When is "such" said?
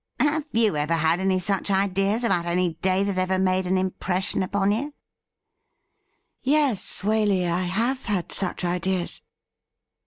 1.39-1.69, 8.31-8.65